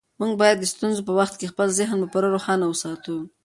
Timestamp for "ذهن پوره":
1.79-2.27